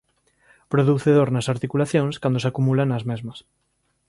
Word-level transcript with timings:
Produce 0.71 1.09
dor 1.17 1.29
nas 1.35 1.49
articulacións 1.53 2.15
cando 2.21 2.41
se 2.41 2.49
acumula 2.49 2.83
nas 2.91 3.03
mesmas. 3.11 3.39